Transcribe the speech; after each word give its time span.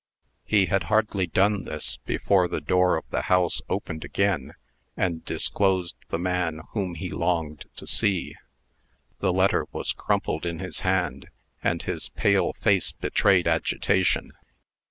He 0.45 0.65
had 0.65 0.85
hardly 0.85 1.27
done 1.27 1.65
this, 1.65 1.97
before 2.07 2.47
the 2.47 2.59
door 2.59 2.97
of 2.97 3.07
the 3.11 3.21
house 3.21 3.61
opened 3.69 4.03
again, 4.03 4.55
and 4.97 5.23
disclosed 5.23 5.95
the 6.09 6.17
man 6.17 6.61
whom 6.71 6.95
he 6.95 7.11
longed 7.11 7.65
to 7.75 7.85
see. 7.85 8.35
The 9.19 9.31
letter 9.31 9.67
was 9.71 9.93
crumpled 9.93 10.43
in 10.43 10.57
his 10.57 10.79
hand, 10.79 11.27
and 11.63 11.83
his 11.83 12.09
pale 12.09 12.53
face 12.53 12.91
betrayed 12.93 13.47
agitation. 13.47 14.31